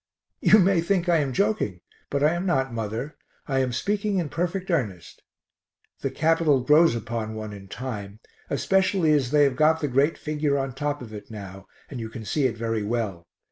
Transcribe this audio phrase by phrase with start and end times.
[0.39, 3.17] You may think I am joking, but I am not, mother
[3.47, 5.21] I am speaking in perfect earnest.
[5.99, 8.19] The Capitol grows upon one in time,
[8.49, 12.09] especially as they have got the great figure on top of it now, and you
[12.09, 13.27] can see it very well.